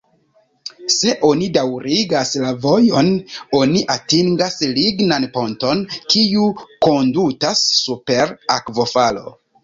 Se 0.91 1.11
oni 1.25 1.47
daŭrigas 1.57 2.29
la 2.43 2.53
vojon 2.63 3.11
oni 3.57 3.81
atingas 3.95 4.55
lignan 4.77 5.27
ponton, 5.35 5.83
kiu 6.13 6.47
kondutas 6.87 7.61
super 7.81 8.33
akvofalo. 8.57 9.35